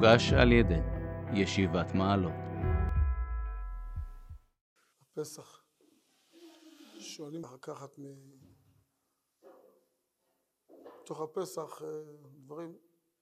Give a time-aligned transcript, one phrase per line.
[0.00, 0.80] הוגש על ידי
[1.34, 2.32] ישיבת מעלות.
[5.00, 5.64] הפסח,
[6.98, 8.04] שואלים לקחת מ...
[11.02, 11.88] בתוך הפסח אה,
[12.34, 12.78] דברים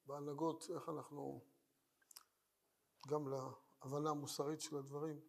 [0.06, 1.44] בהנהגות, איך אנחנו,
[3.08, 5.20] גם להבנה המוסרית של הדברים.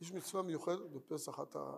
[0.00, 1.76] יש מצווה מיוחדת בפסח, אתה...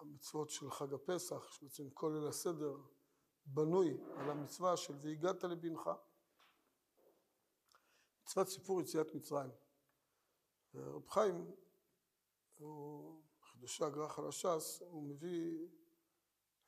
[0.00, 2.76] המצוות של חג הפסח, שבעצם כל ליל הסדר
[3.46, 5.90] בנוי על המצווה של והגעת לבנך.
[8.24, 9.50] מצוות סיפור יציאת מצרים.
[10.74, 11.50] רב חיים,
[12.58, 15.68] הוא חידושי הגר"א חלש"ס, הוא מביא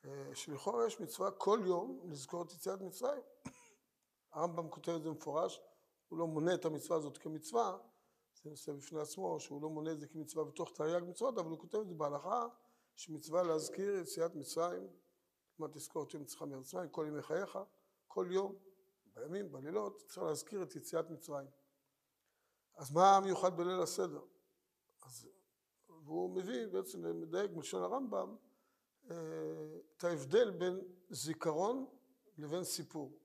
[0.04, 3.22] אה, שלכאורה יש מצווה כל יום לזכור את יציאת מצרים.
[4.32, 5.60] הרמב"ם כותב את זה מפורש,
[6.08, 7.78] הוא לא מונה את המצווה הזאת כמצווה,
[8.42, 11.58] זה נושא בפני עצמו, שהוא לא מונה את זה כמצווה בתוך תרי"ג מצוות, אבל הוא
[11.58, 12.46] כותב את זה בהלכה,
[12.96, 14.88] שמצווה להזכיר יציאת מצרים,
[15.58, 17.58] כמעט תזכור את יום יצאך מצרים, כל ימי חייך,
[18.06, 18.54] כל יום,
[19.14, 21.46] בימים, בלילות, צריך להזכיר את יציאת מצרים.
[22.76, 24.20] אז מה המיוחד בליל הסדר?
[25.02, 25.28] אז,
[25.88, 28.36] והוא מביא, בעצם מדייק בלשון הרמב"ם,
[29.10, 29.16] אה,
[29.96, 31.86] את ההבדל בין זיכרון
[32.38, 33.18] לבין סיפור.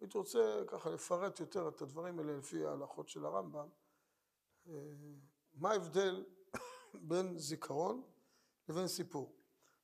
[0.00, 3.68] הייתי רוצה ככה לפרט יותר את הדברים האלה לפי ההלכות של הרמב"ם.
[4.68, 4.72] אה,
[5.54, 6.24] מה ההבדל
[7.08, 8.02] בין זיכרון
[8.68, 9.36] לבין סיפור?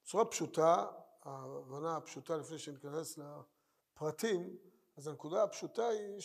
[0.03, 0.87] בצורה פשוטה,
[1.25, 4.57] ההבנה הפשוטה לפני שניכנס לפרטים,
[4.97, 6.21] אז הנקודה הפשוטה היא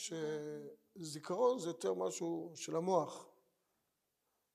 [0.96, 3.30] שזיכרון זה יותר משהו של המוח,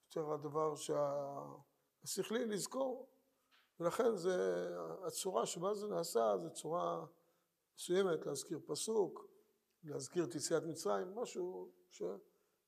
[0.06, 3.08] יותר הדבר שהשכלי לזכור,
[3.80, 4.68] ולכן זה,
[5.06, 7.06] הצורה שבה זה נעשה זה צורה
[7.76, 9.26] מסוימת, להזכיר פסוק,
[9.84, 12.02] להזכיר את יציאת מצרים, משהו ש,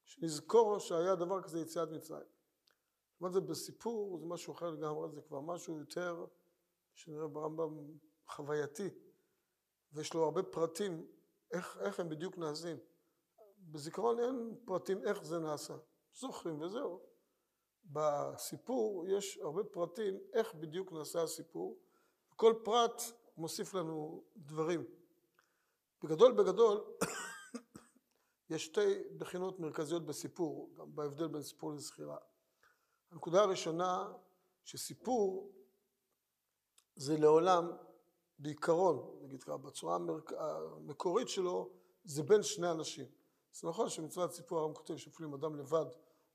[0.05, 2.27] שנזכור שהיה דבר כזה יציאת מצרים.
[3.21, 6.27] מה זה בסיפור, זה משהו אחר לגמרי, זה כבר משהו יותר,
[6.97, 8.91] שנראה ברמב"ם, חווייתי,
[9.93, 11.07] ויש לו הרבה פרטים,
[11.53, 12.77] איך, איך הם בדיוק נעשים.
[13.59, 15.75] בזיכרון אין פרטים איך זה נעשה,
[16.13, 17.03] זוכרים וזהו.
[17.85, 21.79] בסיפור יש הרבה פרטים איך בדיוק נעשה הסיפור,
[22.37, 23.03] כל פרט
[23.37, 24.85] מוסיף לנו דברים.
[26.03, 26.85] בגדול בגדול
[28.51, 32.19] יש שתי בחינות מרכזיות בסיפור, גם בהבדל בין סיפור לזכירה.
[33.11, 34.13] הנקודה הראשונה
[34.65, 35.53] שסיפור
[36.97, 37.71] זה לעולם
[38.39, 39.99] בעיקרון, נגיד ככה, בצורה
[40.39, 41.71] המקורית שלו
[42.05, 43.07] זה בין שני אנשים.
[43.53, 45.87] זה נכון שמצוות סיפור הרם כותב שאפילו אם אדם לבד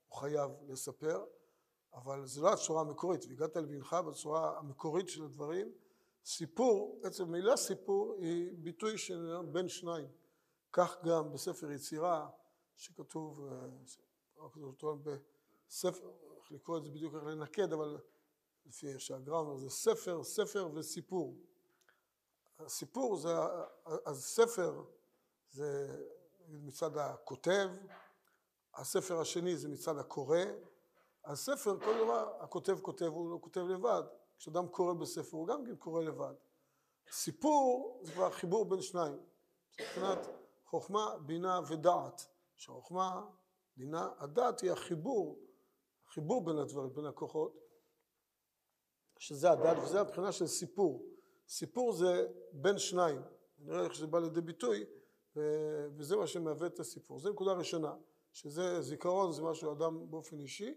[0.08, 1.24] הוא חייב לספר,
[1.94, 5.72] אבל זה לא הצורה המקורית, והגעת לבנך בצורה המקורית של הדברים.
[6.24, 10.08] סיפור, עצם מילה סיפור היא ביטוי של בין שניים.
[10.72, 12.28] כך גם בספר יצירה,
[12.76, 13.66] שכתוב, אה,
[15.68, 17.98] בספר, איך לקרוא את זה בדיוק, איך לנקד, אבל
[18.66, 21.36] לפי שהגרא אומר, זה ספר, ספר וסיפור.
[22.58, 23.34] הסיפור זה,
[24.04, 24.84] אז ספר
[25.50, 25.96] זה
[26.48, 27.70] מצד הכותב,
[28.74, 30.38] הספר השני זה מצד הקורא,
[31.24, 34.02] הספר, כל דבר, הכותב כותב, הוא לא כותב לבד.
[34.38, 36.34] כשאדם קורא בספר, הוא גם כן קורא לבד.
[37.10, 39.18] סיפור זה כבר חיבור בין שניים.
[39.80, 40.18] מבחינת
[40.64, 42.26] חוכמה, בינה ודעת.
[42.56, 43.26] שהחוכמה,
[43.76, 45.38] בינה, הדעת היא החיבור,
[46.08, 47.61] החיבור בין הדברים, בין הכוחות,
[49.22, 51.06] שזה הדעת, וזה הבחינה של סיפור.
[51.48, 53.22] סיפור זה בין שניים.
[53.58, 54.84] נראה איך שזה בא לידי ביטוי,
[55.96, 57.18] וזה מה שמהווה את הסיפור.
[57.18, 57.94] זו נקודה ראשונה,
[58.32, 60.74] שזה זיכרון, זה משהו אדם באופן אישי,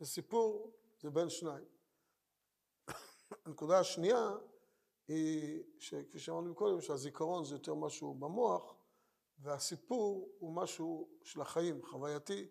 [0.00, 1.64] וסיפור זה בין שניים.
[3.44, 4.36] הנקודה השנייה
[5.08, 8.74] היא שכפי שאמרנו קודם שהזיכרון זה יותר משהו במוח
[9.38, 12.48] והסיפור הוא משהו של החיים, חווייתי,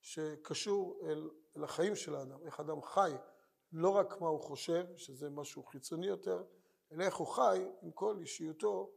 [0.00, 3.12] שקשור אל, אל החיים של האדם, איך אדם חי,
[3.76, 6.44] לא רק מה הוא חושב, שזה משהו חיצוני יותר,
[6.92, 8.90] אלא איך הוא חי עם כל אישיותו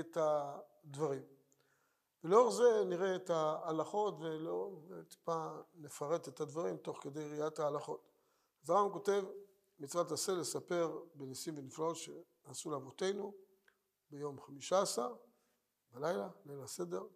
[0.00, 1.22] את הדברים.
[2.24, 4.14] ולאור זה נראה את ההלכות
[4.88, 8.08] וטיפה נפרט את הדברים תוך כדי ראיית ההלכות.
[8.62, 9.24] אז הרמב"ם כותב
[9.78, 13.34] מצוות עשה לספר בניסים ונפלאות שעשו לאבותינו
[14.10, 15.14] ביום חמישה עשר
[15.90, 17.06] בלילה, ליל הסדר,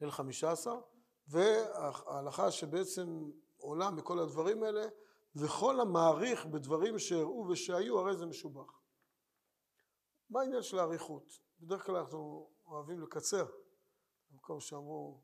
[0.00, 0.80] ליל חמישה עשר,
[1.26, 4.88] וההלכה שבעצם עולה מכל הדברים האלה,
[5.34, 8.80] וכל המעריך בדברים שהראו ושהיו, הרי זה משובח.
[10.30, 11.40] מה העניין של האריכות?
[11.60, 13.46] בדרך כלל אנחנו אוהבים לקצר.
[14.30, 15.20] במקום שאמרו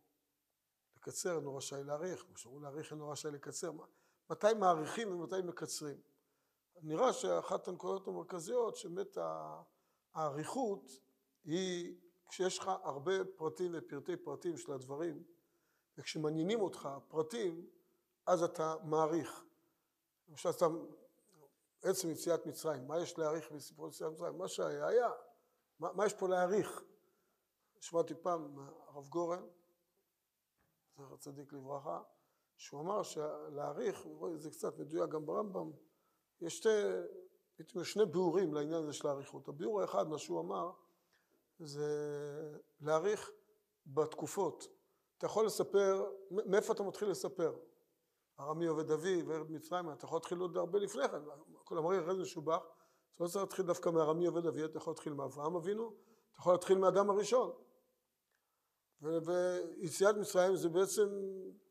[0.97, 3.73] לקצר אינו רשאי להאריך, כמו שאמרו להאריך אינו רשאי לקצר.
[4.31, 6.01] מתי מעריכים ומתי מקצרים?
[6.83, 9.19] נראה שאחת הנקודות המרכזיות שבאמת
[10.15, 10.91] האריכות
[11.45, 11.97] היא
[12.29, 15.25] כשיש לך הרבה פרטים ופרטי פרטים של הדברים
[15.99, 17.67] וכשמעניינים אותך פרטים
[18.27, 19.46] אז אתה מעריך.
[20.29, 20.87] למשל סתם
[21.83, 24.39] עצם יציאת מצרים, מה יש להעריך בסיפור יציאת מצרים?
[24.39, 25.11] מה שהיה היה,
[25.79, 26.83] מה, מה יש פה להעריך?
[27.81, 29.47] שמעתי פעם מהרב גורן,
[30.97, 32.03] זכר צדיק לברכה,
[32.57, 34.07] שהוא אמר שלהעריך,
[34.37, 35.73] זה קצת מדויק גם ברמב"ם,
[36.41, 36.69] יש שתי,
[37.83, 39.49] שני ביאורים לעניין הזה של האריכות.
[39.49, 40.71] הביאור האחד, מה שהוא אמר,
[41.59, 41.89] זה
[42.81, 43.31] להעריך
[43.87, 44.67] בתקופות.
[45.19, 47.57] אתה יכול לספר, מאיפה אתה מתחיל לספר?
[48.41, 51.23] ארמי עובד אבי וארד מצרים, אתה יכול להתחיל עוד הרבה לפני כן,
[51.65, 52.59] כל המרי אחרי זה משובח,
[53.15, 55.93] אתה לא צריך להתחיל דווקא מארמי עובד אבי, אתה יכול להתחיל מאברהם אבינו,
[56.33, 57.51] אתה יכול להתחיל מאדם הראשון.
[59.01, 61.09] ויציאת מצרים זה בעצם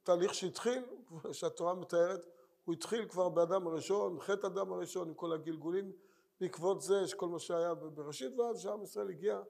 [0.03, 0.83] תהליך שהתחיל,
[1.31, 2.25] שהתורה מתארת,
[2.65, 5.91] הוא התחיל כבר באדם הראשון, חטא אדם הראשון עם כל הגלגולים,
[6.39, 9.41] בעקבות זה יש כל מה שהיה בראשית, ואז שעם ישראל הגיע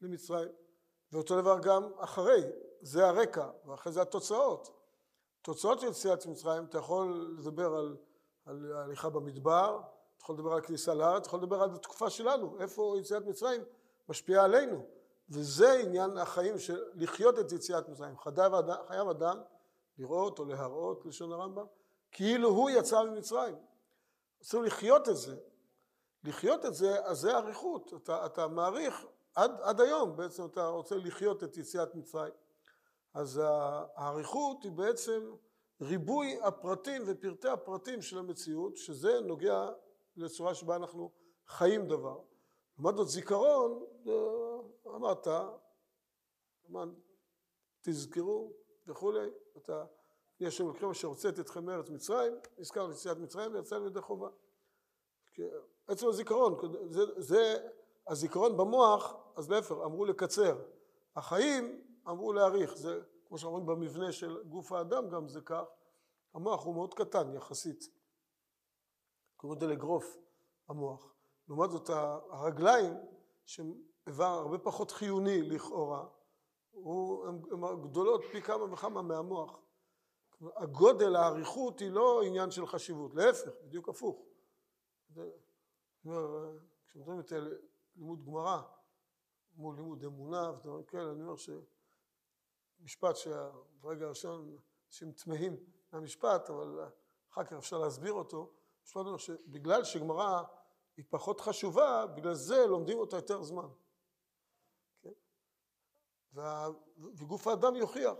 [0.00, 0.48] למצרים.
[1.12, 2.42] ואותו דבר גם אחרי,
[2.80, 4.81] זה הרקע, ואחרי זה התוצאות.
[5.42, 7.96] תוצאות של יציאת מצרים, אתה יכול לדבר על,
[8.46, 9.80] על הליכה במדבר,
[10.16, 13.62] אתה יכול לדבר על כניסה לארץ, אתה יכול לדבר על התקופה שלנו, איפה יציאת מצרים
[14.08, 14.86] משפיעה עלינו.
[15.28, 18.18] וזה עניין החיים של לחיות את יציאת מצרים.
[18.18, 19.40] חייב אדם, חייב אדם
[19.98, 21.66] לראות או להראות, לשון הרמב"ם,
[22.12, 23.54] כאילו הוא יצא ממצרים.
[24.40, 25.36] צריך לחיות את זה.
[26.24, 27.92] לחיות את זה, אז זה אריכות.
[27.96, 32.32] אתה, אתה מעריך, עד, עד היום בעצם אתה רוצה לחיות את יציאת מצרים.
[33.14, 33.40] אז
[33.94, 35.34] האריכות היא בעצם
[35.80, 39.70] ריבוי הפרטים ופרטי הפרטים של המציאות, שזה נוגע
[40.16, 41.10] לצורה שבה אנחנו
[41.46, 42.20] חיים דבר.
[42.78, 43.84] לעומת זאת זיכרון,
[44.86, 45.26] אמרת,
[47.80, 48.52] תזכרו
[48.86, 49.84] וכולי, אתה,
[50.40, 54.28] יש שם מקרים שהוצאתי אתכם מארץ מצרים, הזכרנו יציאת מצרים ויצאנו ידי חובה.
[55.86, 56.58] עצם הזיכרון,
[56.90, 57.68] זה, זה
[58.06, 60.58] הזיכרון במוח, אז להפך, אמרו לקצר.
[61.16, 65.64] החיים אמרו להאריך, זה כמו שאומרים במבנה של גוף האדם גם זה כך,
[66.34, 67.88] המוח הוא מאוד קטן יחסית.
[69.36, 70.16] קוראים לזה לגרוף
[70.68, 71.14] המוח.
[71.48, 71.90] לעומת זאת
[72.30, 72.94] הרגליים,
[73.46, 73.74] שהם
[74.06, 76.08] איבר הרבה פחות חיוני לכאורה,
[77.26, 77.40] הן
[77.82, 79.58] גדולות פי כמה וכמה מהמוח.
[80.56, 84.22] הגודל, האריכות היא לא עניין של חשיבות, להפך, בדיוק הפוך.
[86.88, 87.32] כשמדברים את
[87.96, 88.62] לימוד גמרא
[89.56, 91.36] מול לימוד אמונה ודברים כאלה, אני אומר
[92.82, 94.56] שמשפט שברגע הראשון
[94.86, 95.56] אנשים תמהים
[95.92, 96.88] מהמשפט, אבל
[97.32, 98.52] אחר כך אפשר להסביר אותו,
[98.84, 100.42] משפט אומר שבגלל שגמרא
[100.96, 103.68] היא פחות חשובה, בגלל זה לומדים אותה יותר זמן.
[105.02, 105.12] כן?
[106.32, 106.68] וה...
[106.98, 108.16] וגוף האדם יוכיח.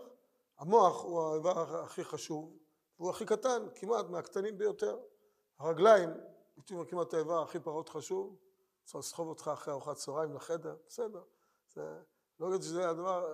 [0.58, 2.58] המוח הוא האיבר הכי חשוב,
[2.98, 4.98] והוא הכי קטן, כמעט מהקטנים ביותר.
[5.58, 6.10] הרגליים,
[6.74, 8.36] אומר כמעט האיבר הכי פחות חשוב,
[8.84, 11.22] צריך לסחוב אותך אחרי ארוחת צהריים לחדר, בסדר.
[11.68, 12.02] זה,
[12.42, 13.24] לא אגיד שזה הדבר,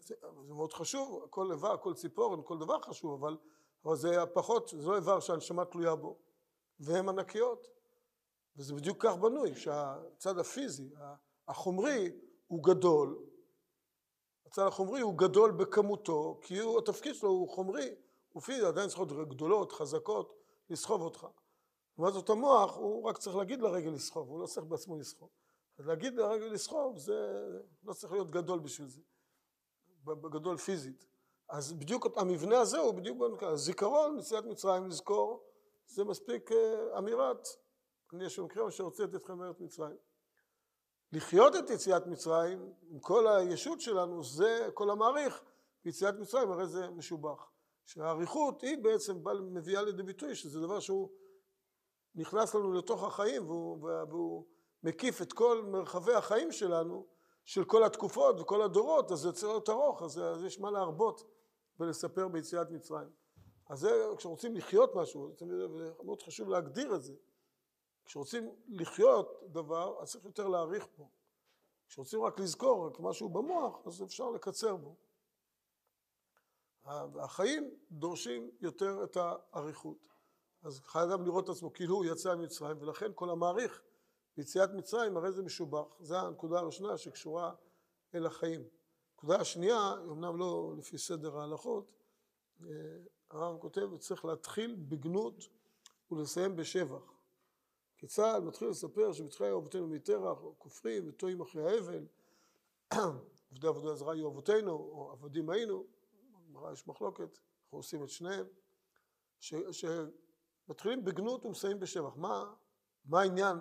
[0.00, 0.14] זה,
[0.48, 3.36] מאוד חשוב, כל איבר, כל ציפורן, כל דבר חשוב, אבל,
[3.84, 6.16] אבל זה פחות, זה לא איבר שהנשמה תלויה בו,
[6.80, 7.68] והן ענקיות.
[8.56, 10.90] וזה בדיוק כך בנוי, שהצד הפיזי,
[11.48, 12.12] החומרי,
[12.46, 13.18] הוא גדול.
[14.46, 17.94] הצד החומרי הוא גדול בכמותו, כי הוא, התפקיד שלו הוא חומרי,
[18.32, 20.34] הוא פיזי, עדיין צריך להיות גדולות, חזקות,
[20.70, 21.26] לסחוב אותך.
[21.98, 25.28] לעומת זאת המוח, הוא רק צריך להגיד לרגל לסחוב, הוא לא צריך בעצמו לסחוב.
[25.78, 27.48] אז להגיד לרגל לסחוב, זה
[27.84, 29.00] לא צריך להיות גדול בשביל זה,
[30.04, 31.04] גדול פיזית.
[31.48, 33.56] אז בדיוק המבנה הזה הוא בדיוק בנקודה.
[33.56, 35.44] זיכרון, נסיעת מצרים, לזכור,
[35.86, 37.48] זה מספיק אה, אמירת
[38.12, 39.96] אני יש מקרה שהוצאתי אתכם מארץ מצרים.
[41.12, 45.42] לחיות את יציאת מצרים עם כל הישות שלנו זה כל המעריך
[45.84, 47.50] ביציאת מצרים הרי זה משובח.
[47.84, 51.10] שהאריכות היא בעצם מביאה לידי ביטוי שזה דבר שהוא
[52.14, 54.46] נכנס לנו לתוך החיים והוא, והוא
[54.82, 57.06] מקיף את כל מרחבי החיים שלנו
[57.44, 61.30] של כל התקופות וכל הדורות אז זה צריך להיות ארוך אז, אז יש מה להרבות
[61.80, 63.08] ולספר ביציאת מצרים.
[63.68, 65.34] אז זה כשרוצים לחיות משהו
[66.04, 67.14] מאוד חשוב להגדיר את זה
[68.08, 71.10] כשרוצים לחיות דבר, אז צריך יותר להעריך בו.
[71.88, 74.96] כשרוצים רק לזכור רק משהו במוח, אז אפשר לקצר בו.
[77.20, 80.08] החיים דורשים יותר את האריכות.
[80.62, 83.82] אז חייב אדם לראות את עצמו כאילו הוא יצא ממצרים, ולכן כל המעריך
[84.38, 85.84] ביציאת מצרים הרי זה משובח.
[86.00, 87.54] זו הנקודה הראשונה שקשורה
[88.14, 88.64] אל החיים.
[89.12, 91.92] הנקודה השנייה, אמנם לא לפי סדר ההלכות,
[92.62, 92.66] אה,
[93.30, 95.48] הרב כותב, צריך להתחיל בגנות
[96.10, 97.12] ולסיים בשבח.
[97.96, 102.06] כי צה"ל מתחיל לספר שבתחילה היו אבותינו מתרח, או כופרים וטועים אחרי האבל,
[103.50, 105.84] עובדי עבודה זרה היו אבותינו, או עבדים היינו,
[106.32, 108.46] בגמרא יש מחלוקת, אנחנו עושים את שניהם,
[109.40, 112.16] שמתחילים בגנות ומסיימים בשבח.
[112.16, 112.54] מה,
[113.04, 113.58] מה העניין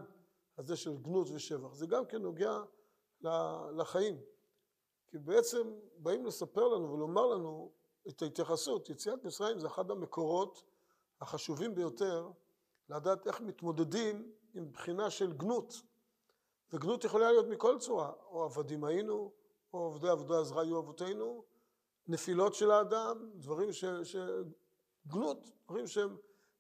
[0.57, 1.73] הזה של גנות ושבח?
[1.73, 2.61] זה גם כן נוגע
[3.77, 4.21] לחיים.
[5.07, 7.71] כי בעצם באים לספר לנו ולומר לנו
[8.07, 8.89] את ההתייחסות.
[8.89, 10.63] יציאת מצרים זה אחד המקורות
[11.21, 12.29] החשובים ביותר
[12.89, 15.73] לדעת איך מתמודדים עם בחינה של גנות.
[16.73, 19.31] וגנות יכולה להיות מכל צורה, או עבדים היינו,
[19.73, 21.43] או עובדי עבודה זרה היו אבותינו,
[22.07, 23.85] נפילות של האדם, דברים ש...
[23.85, 24.15] ש...
[25.07, 26.17] גנות, דברים שהם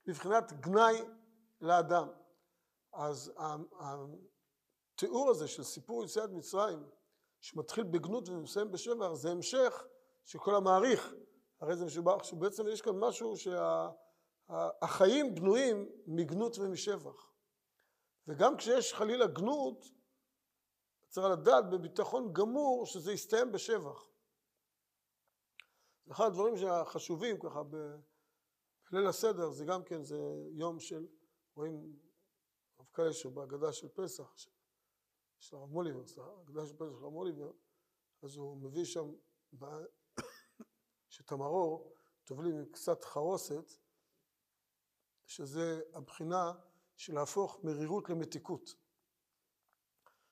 [0.07, 1.01] מבחינת גנאי
[1.61, 2.07] לאדם.
[2.93, 3.33] אז
[4.93, 6.89] התיאור הזה של סיפור יציאת מצרים,
[7.39, 9.83] שמתחיל בגנות ומסיים בשבח, זה המשך
[10.25, 11.13] של כל המעריך.
[11.59, 15.41] הרי זה משובח, שבעצם יש כאן משהו שהחיים שה...
[15.41, 17.31] בנויים מגנות ומשבח.
[18.27, 19.85] וגם כשיש חלילה גנות,
[21.09, 24.07] צריך לדעת בביטחון גמור שזה יסתיים בשבח.
[26.11, 27.61] אחד הדברים החשובים ככה
[28.91, 30.19] בליל הסדר זה גם כן זה
[30.51, 31.07] יום של,
[31.55, 31.99] רואים
[32.79, 34.35] רב קיישר בהגדה של פסח
[35.39, 36.01] של הרב מוליבר,
[36.41, 37.51] הגדה של פסח של הרב מוליבר,
[38.21, 39.13] אז הוא מביא שם
[41.09, 41.93] שאת המרור
[42.23, 43.71] טובלים עם קצת חרוסת,
[45.25, 46.53] שזה הבחינה
[46.95, 48.75] של להפוך מרירות למתיקות.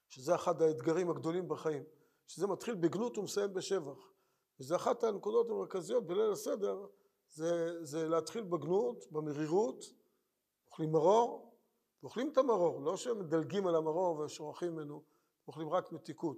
[0.10, 1.84] שזה אחד האתגרים הגדולים בחיים,
[2.28, 4.12] שזה מתחיל בגנות ומסיים בשבח.
[4.60, 6.88] וזה אחת הנקודות המרכזיות בליל הסדר,
[7.30, 9.86] זה, זה להתחיל בגנות, במרירות,
[10.68, 11.55] אוכלים מרור,
[12.06, 15.04] ואוכלים את המרור, לא שמדלגים על המרור ושורחים ממנו,
[15.48, 16.38] אוכלים רק מתיקות.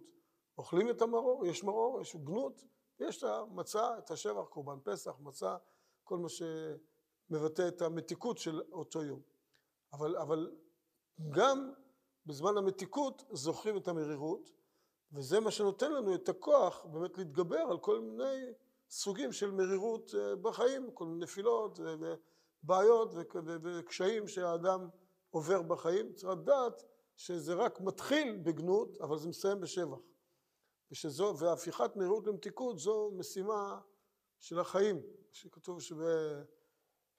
[0.57, 2.63] אוכלים את המרור, יש מרור, יש גנות,
[2.99, 5.57] ויש את המצה, את השבח, קורבן פסח, מצה,
[6.03, 9.21] כל מה שמבטא את המתיקות של אותו יום.
[9.93, 10.51] אבל, אבל
[11.29, 11.71] גם
[12.25, 14.51] בזמן המתיקות זוכרים את המרירות,
[15.11, 18.53] וזה מה שנותן לנו את הכוח באמת להתגבר על כל מיני
[18.89, 21.79] סוגים של מרירות אה, בחיים, כל מיני נפילות
[22.63, 23.13] ובעיות
[23.63, 24.89] וקשיים שהאדם
[25.29, 26.13] עובר בחיים.
[26.13, 26.83] צריך לדעת
[27.15, 29.97] שזה רק מתחיל בגנות, אבל זה מסיים בשבח.
[30.91, 33.79] ושזו, והפיכת מרירות למתיקות זו משימה
[34.39, 35.79] של החיים, שכתוב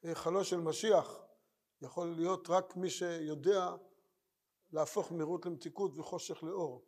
[0.02, 1.18] שבהיכלו של משיח
[1.82, 3.76] יכול להיות רק מי שיודע
[4.70, 6.84] להפוך מרירות למתיקות וחושך לאור.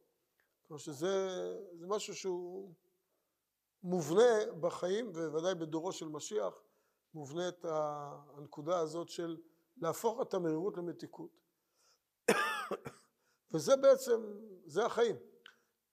[0.67, 1.29] כלומר שזה
[1.81, 2.75] משהו שהוא
[3.83, 6.63] מובנה בחיים, ובוודאי בדורו של משיח,
[7.15, 7.65] מובנה את
[8.39, 9.37] הנקודה הזאת של
[9.81, 11.31] להפוך את המרירות למתיקות.
[13.53, 14.21] וזה בעצם,
[14.67, 15.17] זה החיים.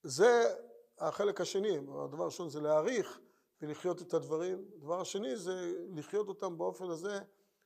[0.02, 0.54] זה
[0.98, 3.20] החלק השני, הדבר הראשון זה להעריך
[3.62, 4.64] ולחיות את הדברים.
[4.76, 7.20] הדבר השני זה לחיות אותם באופן הזה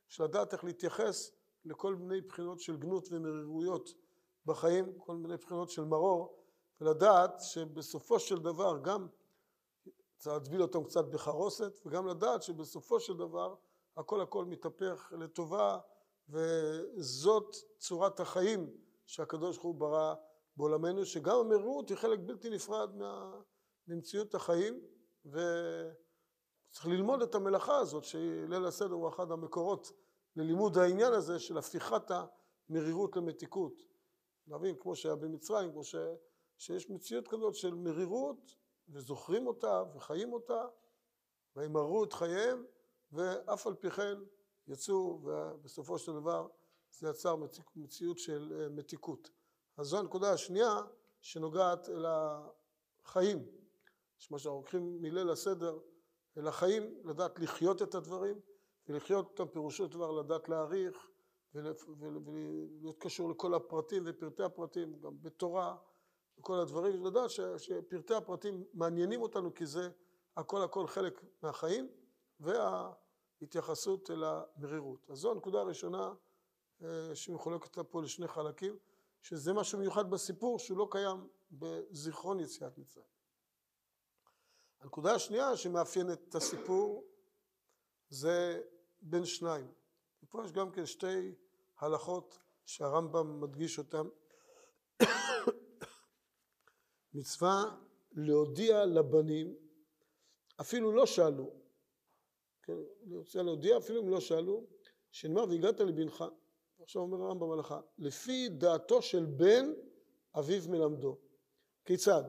[0.07, 1.31] של לדעת איך להתייחס
[1.65, 3.89] לכל מיני בחינות של גנות ומרירויות
[4.45, 6.43] בחיים, כל מיני בחינות של מרור,
[6.81, 9.07] ולדעת שבסופו של דבר גם
[10.17, 13.55] צריך להטביל אותם קצת בחרוסת, וגם לדעת שבסופו של דבר
[13.97, 15.79] הכל הכל מתהפך לטובה,
[16.29, 20.15] וזאת צורת החיים שהקדוש ברוך הוא ברא
[20.57, 23.41] בעולמנו, שגם המרירות היא חלק בלתי נפרד מה...
[23.87, 24.79] ממציאות החיים,
[25.25, 29.91] וצריך ללמוד את המלאכה הזאת, שליל הסדר הוא אחד המקורות
[30.35, 32.11] ללימוד העניין הזה של הפיכת
[32.69, 33.81] המרירות למתיקות.
[34.47, 35.95] להבין, כמו שהיה במצרים, כמו ש...
[36.57, 38.55] שיש מציאות כזאת של מרירות,
[38.89, 40.65] וזוכרים אותה וחיים אותה,
[41.55, 42.65] וימרו את חייהם,
[43.11, 44.17] ואף על פי כן
[44.67, 46.47] יצאו, ובסופו של דבר
[46.91, 47.35] זה יצר
[47.75, 49.29] מציאות של אה, מתיקות.
[49.77, 50.81] אז זו הנקודה השנייה
[51.21, 52.05] שנוגעת אל
[53.05, 53.45] החיים.
[54.19, 55.79] יש מה שאנחנו לוקחים מליל הסדר
[56.37, 58.39] אל החיים, לדעת לחיות את הדברים,
[58.87, 61.07] ולחיות אותם פירושו דבר לדעת להעריך,
[61.55, 65.75] ולהיות קשור לכל הפרטים ופרטי הפרטים, גם בתורה
[66.39, 69.89] וכל הדברים, לדעת שפרטי הפרטים מעניינים אותנו כי זה
[70.37, 71.87] הכל הכל חלק מהחיים
[73.41, 75.09] וההתייחסות אל המרירות.
[75.09, 76.13] אז זו הנקודה הראשונה
[76.83, 78.77] אה, שמחולקת פה לשני חלקים,
[79.21, 83.05] שזה משהו מיוחד בסיפור שהוא לא קיים בזיכרון יציאת מצרים.
[84.79, 87.05] הנקודה השנייה שמאפיינת את הסיפור
[88.09, 88.61] זה
[89.01, 89.71] בין שניים.
[90.23, 91.35] ופה יש גם כן שתי
[91.79, 94.07] הלכות שהרמב"ם מדגיש אותן.
[97.13, 97.63] מצווה
[98.11, 99.55] להודיע לבנים,
[100.61, 101.62] אפילו לא שאלו,
[102.63, 102.73] כן,
[103.07, 104.63] אני רוצה להודיע אפילו אם לא שאלו,
[105.11, 106.23] שנאמר והגעת לבנך,
[106.81, 109.73] עכשיו אומר הרמב"ם הלכה, לפי דעתו של בן
[110.35, 111.17] אביו מלמדו.
[111.85, 112.23] כיצד?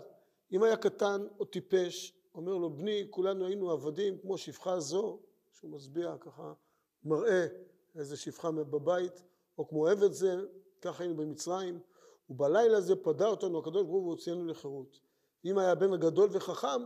[0.53, 5.21] אם היה קטן או טיפש, אומר לו בני כולנו היינו עבדים כמו שפחה זו,
[5.53, 6.53] שהוא משביע ככה,
[7.05, 7.47] מראה
[7.95, 9.23] איזה שפחה בבית,
[9.59, 10.37] או כמו עבד זה,
[10.81, 11.81] ככה היינו במצרים,
[12.31, 15.01] ובלילה הזה פדה אותנו הקדוש ברוך הוא והוציאנו לחירות.
[15.45, 16.83] אם היה בן גדול וחכם,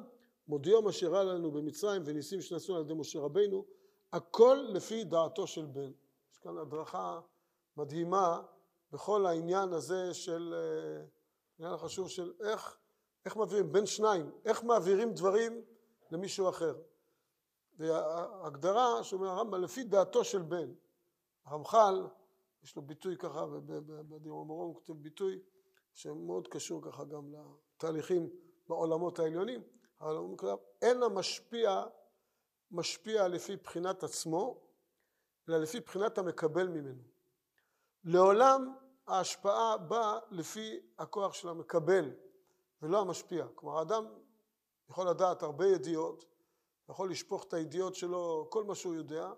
[0.49, 3.65] מודיעו מה שאירע לנו במצרים וניסים שנעשו על ידי משה רבינו,
[4.13, 5.91] הכל לפי דעתו של בן.
[6.33, 7.21] יש כאן הדרכה
[7.77, 8.43] מדהימה
[8.93, 11.05] בכל העניין הזה של, אה,
[11.59, 12.79] העניין החשוב של איך,
[13.25, 15.63] איך מעבירים, בין שניים, איך מעבירים דברים
[16.11, 16.75] למישהו אחר.
[17.79, 20.73] וההגדרה שאומר הרמב"ם לפי דעתו של בן.
[21.45, 22.07] הרמח"ל
[22.63, 23.47] יש לו ביטוי ככה,
[24.09, 25.39] בדיום המורום הוא כותב ביטוי
[25.95, 27.35] שמאוד קשור ככה גם
[27.77, 28.29] לתהליכים
[28.69, 29.63] בעולמות העליונים,
[30.01, 31.85] אבל הוא אומר, אין המשפיע
[32.71, 34.61] משפיע לפי בחינת עצמו,
[35.49, 37.03] אלא לפי בחינת המקבל ממנו.
[38.05, 38.77] לעולם
[39.07, 42.11] ההשפעה באה לפי הכוח של המקבל
[42.83, 43.47] ולא המשפיע.
[43.55, 44.07] כלומר, האדם
[44.91, 46.25] יכול לדעת הרבה ידיעות,
[46.89, 49.33] יכול לשפוך את הידיעות שלו, כל מה שהוא יודע,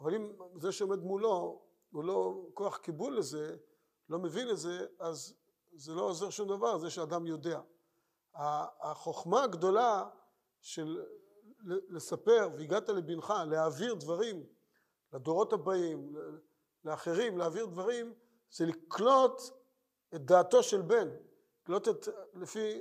[0.00, 3.56] אבל אם זה שעומד מולו הוא לא כוח קיבול לזה,
[4.08, 5.34] לא מבין לזה, אז
[5.72, 7.60] זה לא עוזר שום דבר, זה שאדם יודע.
[8.34, 10.08] החוכמה הגדולה
[10.60, 11.04] של
[11.64, 14.46] לספר, והגעת לבנך, להעביר דברים
[15.12, 16.16] לדורות הבאים,
[16.84, 18.14] לאחרים, להעביר דברים,
[18.50, 19.42] זה לקלוט
[20.14, 21.08] את דעתו של בן,
[21.62, 22.80] לקלוט את, לפי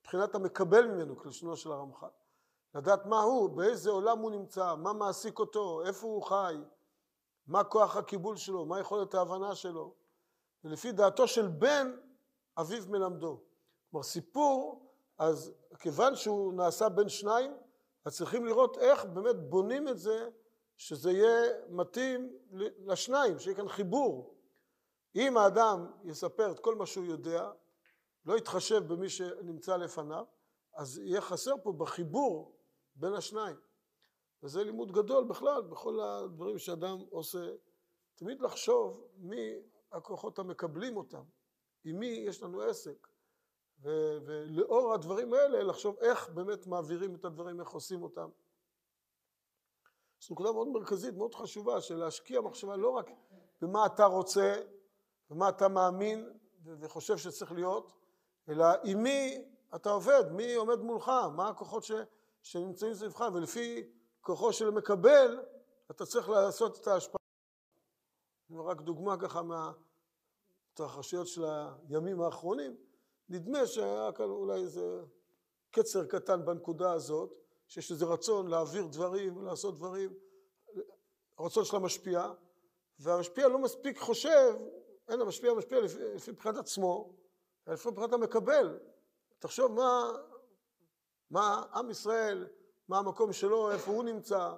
[0.00, 2.08] מבחינת המקבל ממנו, כלשונו של הרמח"ל.
[2.74, 6.56] לדעת מה הוא, באיזה עולם הוא נמצא, מה מעסיק אותו, איפה הוא חי,
[7.46, 9.94] מה כוח הקיבול שלו, מה יכולת ההבנה שלו.
[10.64, 11.96] ולפי דעתו של בן,
[12.58, 13.40] אביו מלמדו.
[13.94, 17.52] כלומר, סיפור, אז כיוון שהוא נעשה בין שניים,
[18.04, 20.28] אז צריכים לראות איך באמת בונים את זה,
[20.76, 22.32] שזה יהיה מתאים
[22.86, 24.34] לשניים, שיהיה כאן חיבור.
[25.16, 27.50] אם האדם יספר את כל מה שהוא יודע,
[28.24, 30.24] לא יתחשב במי שנמצא לפניו,
[30.74, 32.58] אז יהיה חסר פה בחיבור
[32.94, 33.56] בין השניים.
[34.42, 37.50] וזה לימוד גדול בכלל, בכל הדברים שאדם עושה.
[38.14, 39.54] תמיד לחשוב מי
[39.92, 41.22] הכוחות המקבלים אותם,
[41.84, 43.13] עם מי יש לנו עסק.
[43.84, 48.28] ו- ולאור הדברים האלה לחשוב איך באמת מעבירים את הדברים, איך עושים אותם.
[50.20, 53.10] זו נקודה מאוד מרכזית, מאוד חשובה, של להשקיע מחשבה לא רק
[53.60, 54.62] במה אתה רוצה
[55.30, 57.92] ומה אתה מאמין וחושב שצריך להיות,
[58.48, 61.92] אלא עם מי אתה עובד, מי עומד מולך, מה הכוחות ש,
[62.42, 65.40] שנמצאים סביבך, ולפי כוחו של מקבל,
[65.90, 67.18] אתה צריך לעשות את ההשפעה.
[68.50, 69.42] רק דוגמה ככה
[70.72, 72.76] מהתרחשויות של הימים האחרונים,
[73.28, 75.00] נדמה שהיה כאן אולי איזה
[75.70, 77.32] קצר קטן בנקודה הזאת,
[77.66, 80.14] שיש איזה רצון להעביר דברים ולעשות דברים,
[81.38, 82.32] הרצון של המשפיע,
[82.98, 84.54] והמשפיע לא מספיק חושב,
[85.08, 87.14] אין המשפיע משפיע לפי, לפי מבחינת עצמו,
[87.68, 88.78] אלא לפי מבחינת המקבל.
[89.38, 90.12] תחשוב מה,
[91.30, 92.48] מה עם ישראל,
[92.88, 94.54] מה המקום שלו, איפה הוא נמצא,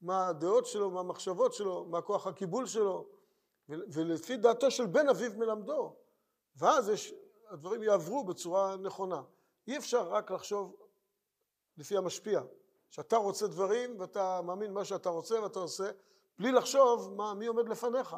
[0.00, 3.08] מה הדעות שלו, מה המחשבות שלו, מה כוח הקיבול שלו,
[3.68, 5.96] ולפי דעתו של בן אביו מלמדו.
[6.56, 7.14] ואז יש,
[7.48, 9.22] הדברים יעברו בצורה נכונה.
[9.68, 10.76] אי אפשר רק לחשוב
[11.76, 12.40] לפי המשפיע,
[12.90, 15.90] שאתה רוצה דברים ואתה מאמין מה שאתה רוצה ואתה עושה,
[16.38, 18.16] בלי לחשוב מה, מי עומד לפניך.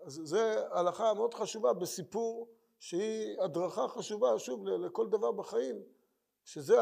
[0.00, 0.38] אז זו
[0.70, 5.82] הלכה מאוד חשובה בסיפור שהיא הדרכה חשובה, שוב, לכל דבר בחיים,
[6.44, 6.76] שזה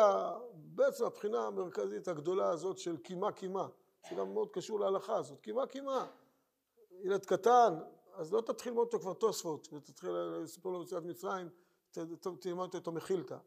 [0.55, 3.68] בעצם הבחינה המרכזית הגדולה הזאת של קימה קימה,
[4.09, 6.07] שגם מאוד קשור להלכה הזאת, קימה קימה.
[7.00, 7.74] ילד קטן,
[8.12, 11.48] אז לא תתחיל ללמוד אותו כבר תוספות, ותתחיל לספור לו יציאת מצרים,
[12.40, 13.38] תלמד אותו מחילתא.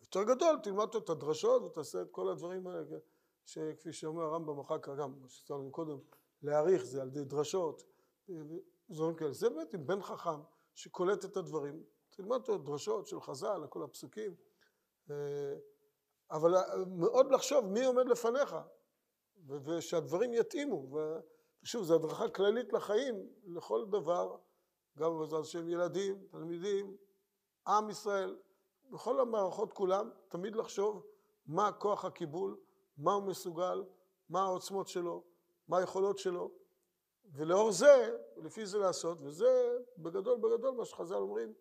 [0.00, 2.98] יותר גדול, תלמד אותו את הדרשות ותעשה את כל הדברים האלה,
[3.44, 5.98] שכפי שאומר הרמב"ם אחר כך, גם מה שצריך קודם,
[6.42, 7.82] להעריך זה על ידי דרשות,
[8.90, 9.32] דברים כאלה.
[9.32, 10.40] זה באמת עם בן חכם
[10.74, 14.34] שקולט את הדברים, תלמד אותו דרשות של חז"ל, כל הפסוקים,
[16.30, 16.54] אבל
[16.86, 18.56] מאוד לחשוב מי עומד לפניך,
[19.46, 20.88] ושהדברים יתאימו,
[21.62, 24.36] ושוב, זו הדרכה כללית לחיים, לכל דבר,
[24.98, 26.96] גם בעזרת השם ילדים, תלמידים,
[27.66, 28.36] עם ישראל,
[28.90, 31.06] בכל המערכות כולם, תמיד לחשוב
[31.46, 32.56] מה כוח הקיבול,
[32.98, 33.84] מה הוא מסוגל,
[34.28, 35.24] מה העוצמות שלו,
[35.68, 36.50] מה היכולות שלו,
[37.32, 41.54] ולאור זה, לפי זה לעשות, וזה בגדול בגדול מה שחז"ל אומרים,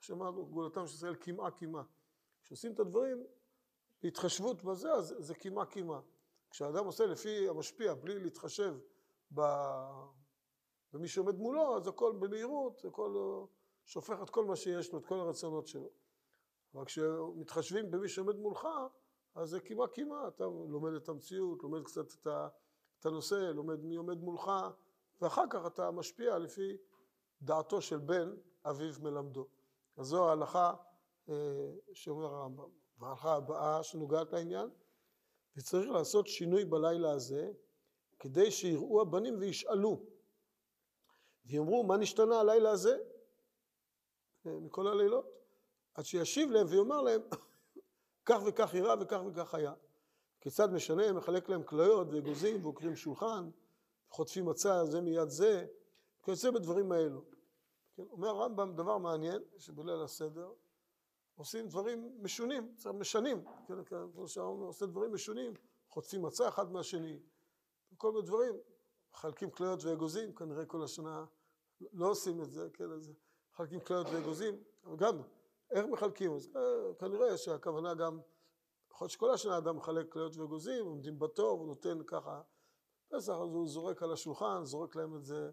[0.00, 1.82] שאמרנו, גאולתם של ישראל קמעה קמעה.
[2.44, 3.26] כשעושים את הדברים
[4.02, 6.00] בהתחשבות בזה, אז זה קמעה קמעה.
[6.50, 8.76] כשאדם עושה לפי המשפיע, בלי להתחשב
[9.30, 13.44] במי שעומד מולו, אז הכל במהירות, הכל
[13.84, 15.90] שופך את כל מה שיש לו, את כל הרצונות שלו.
[16.74, 18.68] אבל כשמתחשבים במי שעומד מולך,
[19.34, 22.26] אז זה כמעט כמעט, אתה לומד את המציאות, לומד קצת
[23.00, 24.50] את הנושא, לומד מי עומד מולך,
[25.20, 26.76] ואחר כך אתה משפיע לפי
[27.42, 29.46] דעתו של בן אביו מלמדו.
[29.96, 30.74] אז זו ההלכה
[31.28, 31.34] אה,
[31.92, 32.68] שאומר הרמב"ם.
[32.98, 34.68] וההלכה הבאה שנוגעת לעניין,
[35.56, 37.52] וצריך לעשות שינוי בלילה הזה,
[38.18, 40.02] כדי שיראו הבנים וישאלו,
[41.46, 42.98] ויאמרו מה נשתנה הלילה הזה
[44.44, 45.26] מכל הלילות?
[45.94, 47.20] עד שישיב להם ויאמר להם
[48.26, 49.72] כך וכך אירע וכך וכך היה.
[50.40, 53.50] כיצד משנה, מחלק להם כליות ואגוזים ועוקרים שולחן,
[54.10, 55.66] חוטפים מצה זה מיד זה,
[56.22, 57.24] כיוצא בדברים האלו.
[57.96, 60.52] כן, אומר הרמב"ם דבר מעניין, שבליל הסדר
[61.34, 65.54] עושים דברים משונים, משנים, כן, כמו שהרמב"ם עושה דברים משונים,
[65.88, 67.18] חוטפים מצה אחד מהשני,
[67.96, 68.54] כל מיני דברים,
[69.12, 71.24] מחלקים כליות ואגוזים, כנראה כל השנה
[71.92, 73.12] לא עושים את זה, כן, אז
[73.52, 75.22] מחלקים כליות ואגוזים, אבל גם
[75.70, 76.34] איך מחלקים?
[76.34, 76.50] אז
[76.98, 78.20] כנראה שהכוונה גם,
[78.92, 82.42] יכול להיות שכל השנה אדם מחלק כליות ואגוזים, עומדים בתור, הוא נותן ככה,
[83.08, 85.50] פסח אז הוא זורק על השולחן, זורק להם את זה.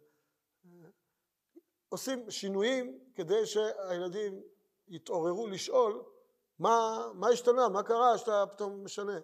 [1.90, 4.44] עושים שינויים כדי שהילדים
[4.88, 6.04] יתעוררו לשאול
[6.60, 9.20] מה, מה השתנה, מה קרה שאתה פתאום משנה.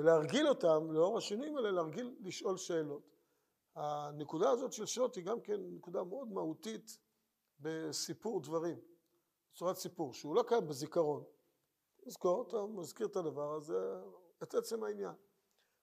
[0.00, 3.16] ולהרגיל אותם, לאור השינויים האלה, להרגיל לשאול שאלות.
[3.74, 6.98] הנקודה הזאת של שאלות היא גם כן נקודה מאוד מהותית
[7.60, 8.80] בסיפור דברים,
[9.52, 11.24] בצורת סיפור, שהוא לא קיים בזיכרון.
[12.04, 13.78] תזכור, אתה מזכיר את הדבר הזה,
[14.42, 15.14] את עצם העניין.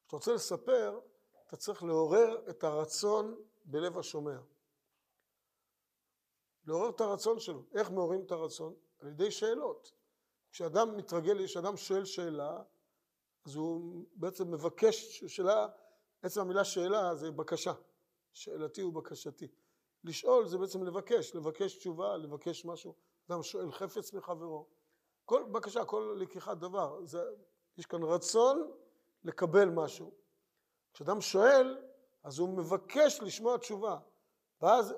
[0.02, 1.00] כשאתה רוצה לספר,
[1.48, 4.38] אתה צריך לעורר את הרצון בלב השומע.
[6.66, 7.64] לעורר את הרצון שלו.
[7.74, 8.76] איך מעוררים את הרצון?
[9.00, 9.92] על ידי שאלות.
[10.52, 12.64] כשאדם מתרגל, כשאדם שואל שאלה,
[13.48, 15.68] אז הוא בעצם מבקש שאלה,
[16.22, 17.74] עצם המילה שאלה זה בקשה.
[18.34, 19.48] שאלתי ובקשתי.
[20.04, 22.96] לשאול זה בעצם לבקש, לבקש תשובה, לבקש משהו.
[23.30, 24.68] אדם שואל חפץ מחברו.
[25.26, 27.22] כל בקשה, כל לקיחת דבר, זה,
[27.78, 28.72] יש כאן רצון
[29.24, 30.12] לקבל משהו.
[30.94, 31.78] כשאדם שואל,
[32.24, 34.00] אז הוא מבקש לשמוע תשובה,
[34.62, 34.94] ואז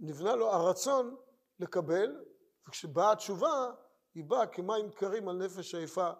[0.00, 1.16] נבנה לו הרצון
[1.58, 2.24] לקבל,
[2.68, 3.70] וכשבאה התשובה,
[4.14, 6.10] היא באה כמים קרים על נפש עייפה,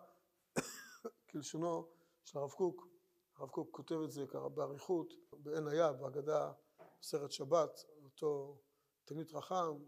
[1.31, 1.89] כלשונו
[2.25, 2.89] של הרב קוק.
[3.37, 6.53] הרב קוק כותב את זה ככה באריכות, בעין היה, בהגדה,
[7.01, 8.59] בסרט שבת, אותו
[9.05, 9.87] תלמיד חכם,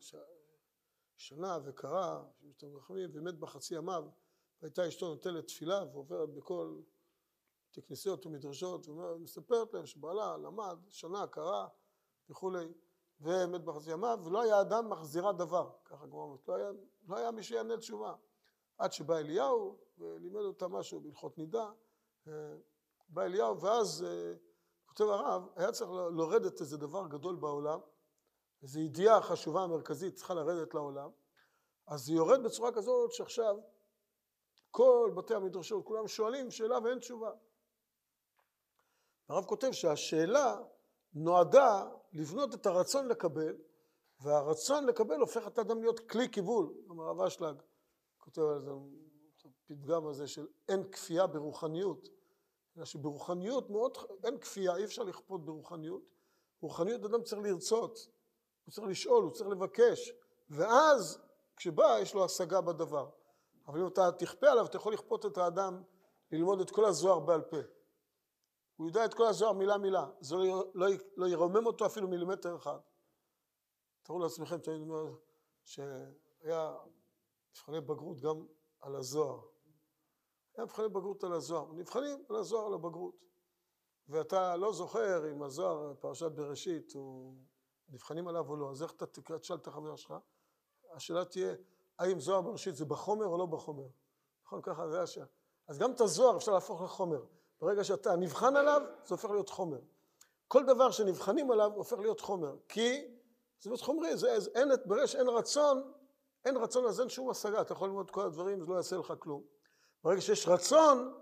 [1.17, 2.23] שנה וקרא,
[3.13, 4.05] ומת בחצי ימיו,
[4.63, 6.81] והייתה אשתו נוטלת תפילה ועוברת בכל
[7.71, 11.67] בתי כנסיות ומדרשות, ומספרת להם שבעלה למד, שנה קרא
[12.31, 12.67] וכולי,
[13.21, 16.55] ומת בחצי ימיו, ולא היה אדם מחזירה דבר, ככה אומרת, לא
[17.09, 18.15] לא היה מי שיענה תשובה.
[18.81, 21.71] עד שבא אליהו ולימד אותה משהו בהלכות נידה,
[22.29, 22.33] אה,
[23.09, 24.35] בא אליהו ואז אה,
[24.87, 27.81] כותב הרב, היה צריך לרדת איזה דבר גדול בעולם,
[28.63, 31.11] איזו ידיעה חשובה מרכזית צריכה לרדת לעולם,
[31.87, 33.57] אז היא יורד בצורה כזאת שעכשיו
[34.71, 37.31] כל בתי המדרשות, כולם שואלים שאלה ואין תשובה.
[39.29, 40.57] הרב כותב שהשאלה
[41.15, 43.57] נועדה לבנות את הרצון לקבל,
[44.21, 46.75] והרצון לקבל הופך את האדם להיות כלי קיבול.
[46.89, 47.63] אומר הרב אשלג,
[48.21, 48.71] כותב על זה,
[49.45, 52.09] הפתגם הזה של אין כפייה ברוחניות,
[52.77, 56.03] אלא שברוחניות מאוד, אין כפייה, אי אפשר לכפות ברוחניות.
[56.63, 57.99] ברוחניות אדם צריך לרצות,
[58.65, 60.13] הוא צריך לשאול, הוא צריך לבקש,
[60.51, 61.21] ואז
[61.57, 63.11] כשבא יש לו השגה בדבר.
[63.67, 65.83] אבל אם אתה תכפה עליו, אתה יכול לכפות את האדם
[66.33, 67.57] ללמוד את כל הזוהר בעל פה.
[68.77, 72.57] הוא יודע את כל הזוהר מילה מילה, זה לא, לא, לא ירומם אותו אפילו מילימטר
[72.57, 72.79] אחד.
[74.03, 75.15] תראו לעצמכם, תמיד אומר
[75.65, 76.77] שהיה
[77.51, 78.47] מבחני בגרות גם
[78.81, 79.41] על הזוהר.
[80.57, 83.15] היה מבחני בגרות על הזוהר, נבחנים על הזוהר על הבגרות.
[84.09, 87.35] ואתה לא זוכר אם הזוהר, פרשת בראשית, הוא
[87.89, 89.07] נבחנים עליו או לא, אז איך אתה
[89.39, 90.15] תשאל את החבר שלך?
[90.93, 91.55] השאלה תהיה,
[91.99, 93.87] האם זוהר בראשית זה בחומר או לא בחומר?
[94.47, 95.27] נכון, ככה זה השאלה.
[95.69, 97.25] אז גם את הזוהר אפשר להפוך לחומר.
[97.61, 99.81] ברגע שאתה נבחן עליו, זה הופך להיות חומר.
[100.49, 103.19] כל דבר שנבחנים עליו הופך להיות חומר, כי
[103.61, 105.93] זה חומרי, זה, אין, ברגע שאין רצון,
[106.45, 109.15] אין רצון אז אין שום השגה, אתה יכול ללמוד כל הדברים, זה לא יעשה לך
[109.19, 109.43] כלום.
[110.05, 111.13] ברגע שיש רצון,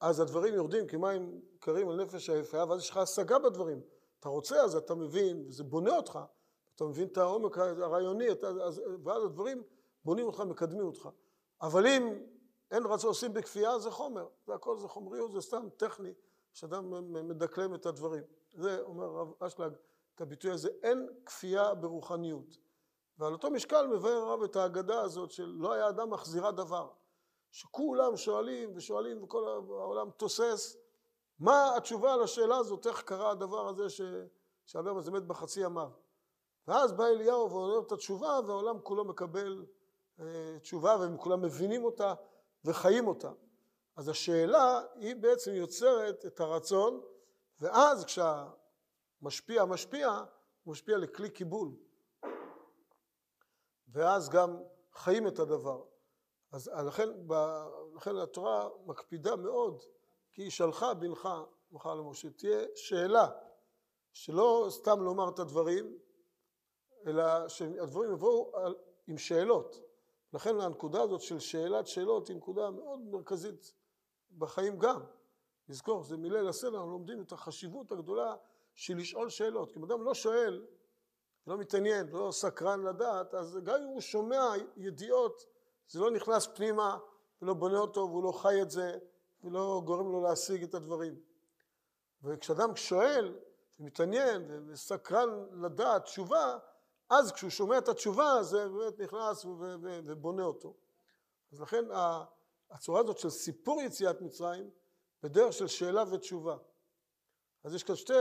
[0.00, 3.80] אז הדברים יורדים כמים קרים על נפש היפה, ואז יש לך השגה בדברים.
[4.20, 6.18] אתה רוצה, אז אתה מבין, וזה בונה אותך,
[6.74, 9.62] אתה מבין את העומק הרעיוני, אתה, אז, ואז הדברים
[10.04, 11.08] בונים אותך, מקדמים אותך.
[11.62, 12.18] אבל אם
[12.70, 16.12] אין רצון עושים בכפייה, זה חומר, זה הכל, זה חומריות, זה סתם טכני,
[16.52, 18.22] שאדם מדקלם את הדברים.
[18.52, 19.72] זה אומר הרב אשלג,
[20.14, 22.56] את הביטוי הזה, אין כפייה ברוחניות.
[23.20, 26.90] ועל אותו משקל מבאר הרב את ההגדה הזאת של לא היה אדם מחזירה דבר.
[27.50, 30.76] שכולם שואלים ושואלים וכל העולם תוסס,
[31.38, 34.00] מה התשובה לשאלה הזאת, איך קרה הדבר הזה ש...
[34.66, 35.90] שהאדם הזה מת בחצי ימיו.
[36.68, 39.64] ואז בא אליהו ועונה את התשובה והעולם כולו מקבל
[40.20, 42.14] אה, תשובה והם כולם מבינים אותה
[42.64, 43.32] וחיים אותה.
[43.96, 47.00] אז השאלה היא בעצם יוצרת את הרצון
[47.60, 50.08] ואז כשהמשפיע משפיע,
[50.64, 51.70] הוא משפיע לכלי קיבול.
[53.92, 54.62] ואז גם
[54.94, 55.84] חיים את הדבר.
[56.52, 57.08] אז לכן,
[57.94, 59.82] לכן התורה מקפידה מאוד,
[60.32, 61.28] כי היא שלחה בנך
[61.70, 63.28] מחר למשה, תהיה שאלה,
[64.12, 65.98] שלא סתם לומר את הדברים,
[67.06, 68.52] אלא שהדברים יבואו
[69.06, 69.76] עם שאלות.
[70.32, 73.74] לכן הנקודה הזאת של שאלת שאלות היא נקודה מאוד מרכזית
[74.38, 75.00] בחיים גם.
[75.68, 78.36] לזכור, זה מליל הסדר, אנחנו לומדים את החשיבות הגדולה
[78.74, 79.72] של לשאול שאלות.
[79.72, 80.66] כי אם אדם לא שואל,
[81.46, 85.46] לא מתעניין, לא סקרן לדעת, אז גם אם הוא שומע ידיעות,
[85.88, 86.98] זה לא נכנס פנימה
[87.42, 88.98] ולא בונה אותו והוא לא חי את זה
[89.44, 91.20] ולא גורם לו להשיג את הדברים.
[92.22, 93.38] וכשאדם שואל
[93.80, 96.58] ומתעניין וסקרן לדעת תשובה,
[97.10, 99.44] אז כשהוא שומע את התשובה, זה באמת נכנס
[100.06, 100.74] ובונה אותו.
[101.52, 101.84] אז לכן
[102.70, 104.70] הצורה הזאת של סיפור יציאת מצרים,
[105.22, 106.56] בדרך של שאלה ותשובה.
[107.64, 108.12] אז יש כאן שתי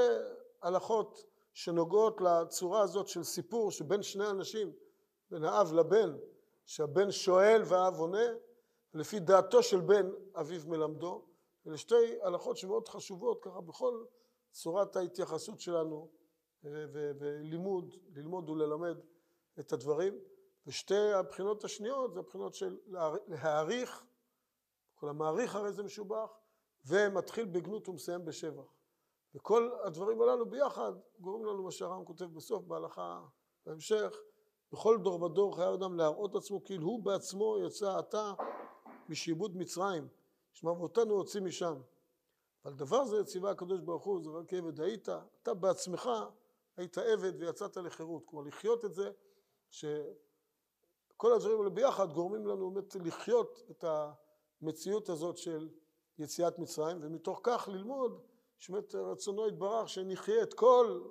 [0.61, 1.25] הלכות
[1.59, 4.71] שנוגעות לצורה הזאת של סיפור שבין שני אנשים,
[5.31, 6.17] בין האב לבן,
[6.65, 8.27] שהבן שואל והאב עונה,
[8.93, 11.25] ולפי דעתו של בן אביו מלמדו.
[11.67, 14.05] אלה שתי הלכות שמאוד חשובות ככה בכל
[14.51, 16.09] צורת ההתייחסות שלנו
[16.63, 18.97] ולימוד, ללמוד וללמד
[19.59, 20.19] את הדברים.
[20.67, 22.77] ושתי הבחינות השניות זה הבחינות של
[23.27, 24.05] להעריך,
[24.95, 26.29] כל המעריך הרי זה משובח,
[26.85, 28.78] ומתחיל בגנות ומסיים בשבח.
[29.35, 33.21] וכל הדברים הללו ביחד גורמים לנו מה שהר"ם כותב בסוף בהלכה
[33.65, 34.17] בהמשך,
[34.71, 38.33] בכל דור ודור חייב אדם להראות עצמו כאילו הוא בעצמו יצא עתה
[39.09, 40.07] משעבוד מצרים,
[40.53, 41.81] שמע ואותנו הוציא משם.
[42.63, 45.09] על דבר זה ציווה הקדוש ברוך הוא, זה רק עבד היית,
[45.41, 46.09] אתה בעצמך
[46.77, 48.23] היית עבד ויצאת לחירות.
[48.25, 49.11] כלומר לחיות את זה,
[49.69, 53.85] שכל הדברים האלה ביחד גורמים לנו באמת לחיות את
[54.61, 55.69] המציאות הזאת של
[56.19, 58.21] יציאת מצרים, ומתוך כך ללמוד
[58.59, 61.01] שבאמת רצונו יתברך שנחיה את כל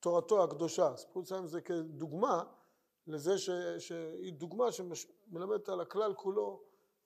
[0.00, 0.96] תורתו הקדושה.
[0.96, 2.44] סיפור מצרים זה כדוגמה
[3.06, 6.62] לזה ש, שהיא דוגמה שמלמדת על הכלל כולו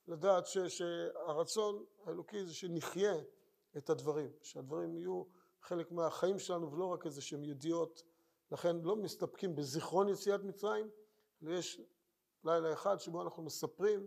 [0.08, 3.14] לדעת ש, שהרצון האלוקי זה שנחיה
[3.76, 5.24] את הדברים, שהדברים יהיו
[5.60, 8.02] חלק מהחיים שלנו ולא רק איזה שהם ידיעות,
[8.52, 10.90] לכן לא מסתפקים בזיכרון יציאת מצרים,
[11.42, 11.80] ויש
[12.44, 14.06] לילה אחד שבו אנחנו מספרים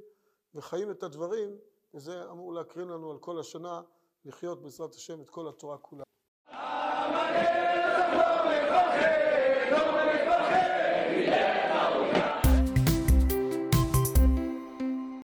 [0.55, 1.57] וחיים את הדברים,
[1.93, 3.81] וזה אמור להקרין לנו על כל השנה
[4.25, 6.03] לחיות בעזרת השם את כל התורה כולה.